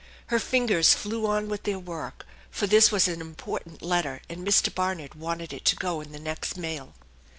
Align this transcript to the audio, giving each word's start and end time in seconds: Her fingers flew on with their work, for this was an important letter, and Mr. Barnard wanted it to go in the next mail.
Her 0.33 0.39
fingers 0.39 0.95
flew 0.95 1.27
on 1.27 1.47
with 1.47 1.61
their 1.61 1.77
work, 1.77 2.25
for 2.49 2.65
this 2.65 2.91
was 2.91 3.07
an 3.07 3.21
important 3.21 3.83
letter, 3.83 4.19
and 4.29 4.39
Mr. 4.39 4.73
Barnard 4.73 5.13
wanted 5.13 5.53
it 5.53 5.63
to 5.65 5.75
go 5.75 6.01
in 6.01 6.11
the 6.11 6.17
next 6.19 6.57
mail. 6.57 6.95